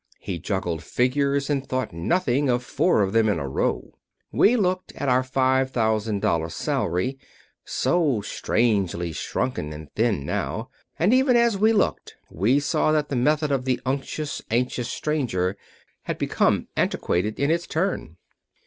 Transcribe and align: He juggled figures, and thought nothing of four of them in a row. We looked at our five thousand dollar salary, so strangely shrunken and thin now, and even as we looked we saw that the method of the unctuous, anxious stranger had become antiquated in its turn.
He 0.19 0.39
juggled 0.39 0.81
figures, 0.83 1.47
and 1.47 1.63
thought 1.63 1.93
nothing 1.93 2.49
of 2.49 2.63
four 2.63 3.03
of 3.03 3.13
them 3.13 3.29
in 3.29 3.37
a 3.37 3.47
row. 3.47 3.91
We 4.31 4.55
looked 4.55 4.91
at 4.95 5.09
our 5.09 5.21
five 5.21 5.69
thousand 5.69 6.23
dollar 6.23 6.49
salary, 6.49 7.19
so 7.65 8.21
strangely 8.21 9.11
shrunken 9.11 9.71
and 9.71 9.93
thin 9.93 10.25
now, 10.25 10.71
and 10.97 11.13
even 11.13 11.35
as 11.37 11.55
we 11.55 11.71
looked 11.71 12.15
we 12.31 12.59
saw 12.59 12.91
that 12.93 13.09
the 13.09 13.15
method 13.15 13.51
of 13.51 13.63
the 13.65 13.79
unctuous, 13.85 14.41
anxious 14.49 14.89
stranger 14.89 15.55
had 16.05 16.17
become 16.17 16.67
antiquated 16.75 17.39
in 17.39 17.51
its 17.51 17.67
turn. 17.67 18.17